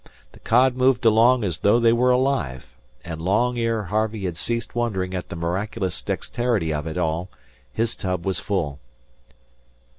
The 0.31 0.39
cod 0.39 0.75
moved 0.75 1.05
along 1.05 1.43
as 1.43 1.59
though 1.59 1.79
they 1.79 1.93
were 1.93 2.09
alive, 2.09 2.65
and 3.05 3.21
long 3.21 3.59
ere 3.59 3.83
Harvey 3.83 4.25
had 4.25 4.35
ceased 4.35 4.73
wondering 4.73 5.13
at 5.13 5.29
the 5.29 5.35
miraculous 5.35 6.01
dexterity 6.01 6.73
of 6.73 6.87
it 6.87 6.97
all, 6.97 7.29
his 7.71 7.93
tub 7.93 8.25
was 8.25 8.39
full. 8.39 8.79